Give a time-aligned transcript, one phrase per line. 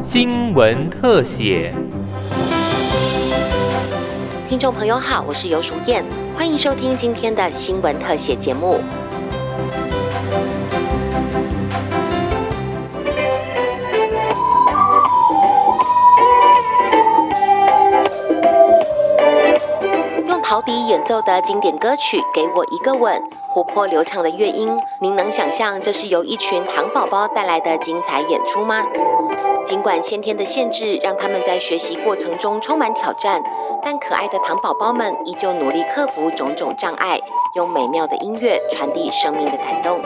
[0.00, 1.72] 新闻特写。
[4.48, 6.04] 听众朋友好，我是尤淑燕，
[6.36, 8.80] 欢迎收听今天的新闻特写节目。
[20.26, 23.18] 用陶笛演奏的经典歌曲《给我一个吻》，
[23.52, 28.86] 活泼流畅的乐音，您能想象这是由一群糖宝宝带来的精彩演出吗？
[29.66, 33.42] 尽管先天的限制让他们在学习过程中充满挑战，
[33.84, 37.20] 但可爱的糖宝宝们依旧努力克服种种障碍，
[37.54, 40.00] 用美妙的音乐传递生命的感动。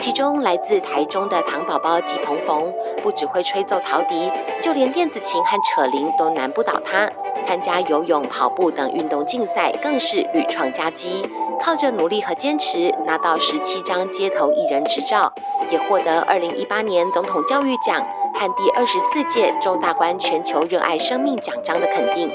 [0.00, 7.10] 其中来自台中的糖宝宝季鹏鹏，不只会吹奏陶笛，就连电子琴和扯铃都难不倒他。
[7.42, 11.28] 参加游泳、跑步等运动竞赛更是屡创佳绩，
[11.60, 15.32] 靠着努力和坚持，拿到十七张街头艺人执照。
[15.70, 22.30] 也获得二零一八年总统教育奖和第二十四届周大观全球热爱生命奖章的肯定。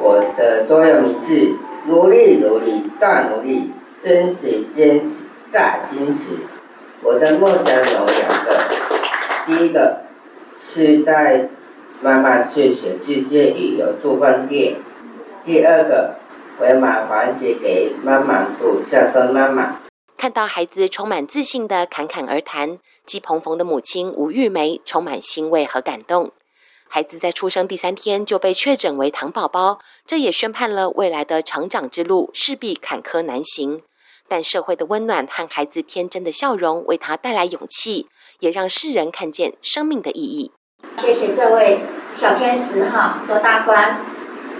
[0.00, 1.54] 我的座右铭是：
[1.86, 5.16] 努力努力再努力，坚持坚持
[5.52, 6.46] 再坚持。
[7.02, 8.64] 我的梦想有两个，
[9.46, 10.00] 第一个
[10.58, 11.48] 是在
[12.04, 14.76] 妈妈去全世界旅游住饭店，
[15.42, 16.16] 第二个
[16.58, 19.80] 会买房子给妈妈住，孝顺妈妈。
[20.18, 26.32] 看到孩子充满自信的侃侃而谈，季鹏鹏的母亲吴玉梅充满欣慰和感动。
[26.90, 33.80] 孩子在出生第三天就被确诊为糖宝宝，这也宣判了未来的成长之路势必坎坷难行。
[34.28, 38.08] 但社会的温暖和孩子天真的笑容为他带来勇气，
[38.40, 40.52] 也让世人看见生命的意义。
[41.00, 41.80] 谢谢这位
[42.14, 43.98] 小天使哈，做大官，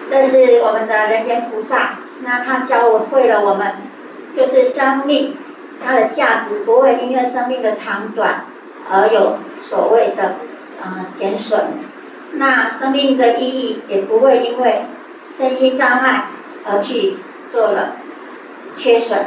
[0.09, 1.99] 这是我们的人间菩萨。
[2.21, 3.75] 那他教会了我们，
[4.33, 5.39] 就是生命。
[5.85, 8.47] 它的价值不会因为生命的长短
[8.89, 10.37] 而有所谓的
[10.81, 11.61] 呃减损，
[12.35, 14.85] 那生命的意义也不会因为
[15.31, 16.29] 身心障碍
[16.65, 17.19] 而去
[17.49, 17.97] 做了
[18.77, 19.27] 缺损。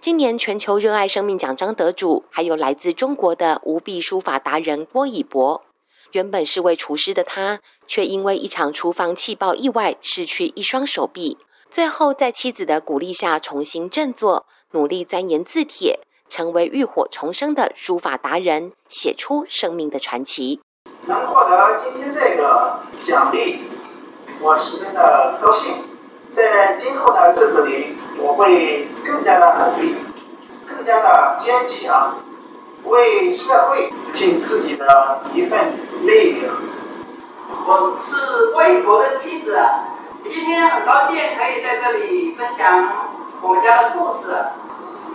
[0.00, 5.62] 今年全球热爱生命奖章得主还有来自中国的无臂书法达人郭以博，
[6.14, 7.58] 原本是位厨师的他，
[7.88, 11.38] 却因为一场厨房气爆意外失去一双手臂，
[11.72, 14.46] 最后在妻子的鼓励下重新振作。
[14.70, 15.98] 努力钻研字帖，
[16.28, 20.60] 成为浴火重生的书法达人，写出生命的传奇。
[21.06, 23.60] 能获得今天这个奖励，
[24.40, 25.74] 我十分的高兴。
[26.34, 29.96] 在今后的日子里，我会更加的努力，
[30.68, 32.18] 更加的坚强，
[32.84, 35.72] 为社会尽自己的一份
[36.02, 36.54] 力量。
[37.66, 39.58] 我是郭一博的妻子，
[40.24, 42.88] 今天很高兴可以在这里分享
[43.40, 44.34] 我们家的故事。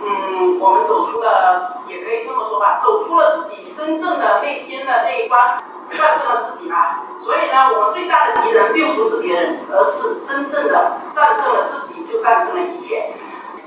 [0.02, 7.00] 嗯，我们走出了，也可以这么说吧，走出了自己真正的内心的那一关，战胜了自己嘛。
[7.18, 13.12] 所以呢，我们最大的敌人并不是别人，而是真正的战胜了自己，就战胜了一切。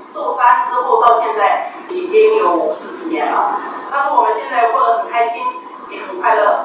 [0.06, 3.60] 受伤之后到现在已经有十几年了，
[3.90, 5.42] 但是我们现在过得很开心，
[5.90, 6.64] 也很快乐。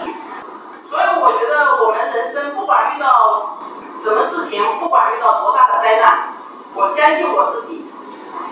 [0.86, 3.58] 所以我觉得我们人生不管遇到
[3.96, 6.34] 什么事情，不管遇到多大的灾难，
[6.76, 7.86] 我相信我自己。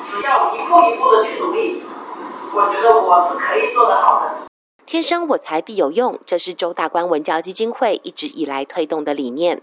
[0.03, 1.83] 只要一步一步的去努力，
[2.53, 4.47] 我觉得我是可以做得好的。
[4.85, 9.61] 天生我材必有用，这是周大观文教基金会一直以来推动的理念。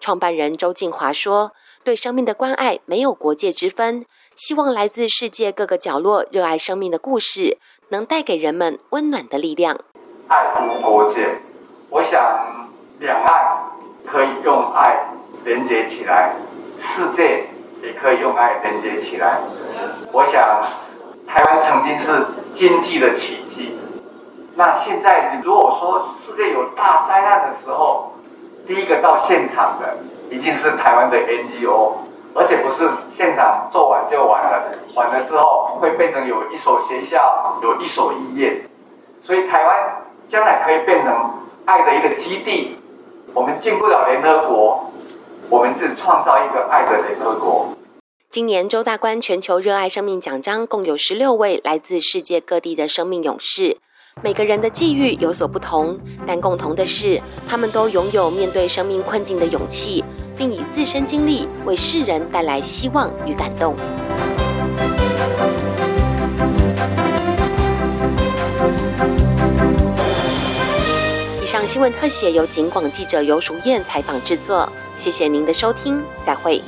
[0.00, 4.04] 创办人周静华说：“对生命的关爱没有国界之分，
[4.36, 7.56] 希望来自世界各个角落热爱生命的故事，
[7.88, 9.80] 能带给人们温暖的力量。
[10.28, 11.40] 爱无国界，
[11.88, 13.72] 我想两岸
[14.04, 15.08] 可以用爱
[15.42, 16.34] 连接起来，
[16.76, 17.46] 世界。”
[17.82, 19.38] 也可以用爱连接起来。
[20.10, 20.60] 我想，
[21.28, 23.78] 台湾曾经是经济的奇迹。
[24.56, 28.12] 那现在，如果说世界有大灾难的时候，
[28.66, 29.98] 第一个到现场的
[30.30, 31.92] 一定是台湾的 NGO，
[32.36, 38.68] 而且不是现场做完就完了，完了之后会变成有一所学校，有一所医院。
[39.22, 41.12] 所以台湾将来可以变成
[41.64, 42.76] 爱的一个基地。
[43.32, 44.92] 我们进不了联合国。
[45.48, 47.68] 我们只创造一个爱的联合国。
[48.28, 53.76] 今年周大观全球热爱生命奖章共有十六位来自世界各地的生命勇士，
[54.24, 55.96] 每个人的际遇有所不同，
[56.26, 60.04] 但共同的是，他们都拥有面对生命困境的勇气，
[60.36, 63.74] 并以自身经历为世人带来希望与感动。
[71.42, 74.70] 以上新闻特写由警广记者尤淑燕采访制作。
[74.96, 76.62] 谢谢您的收听，再会。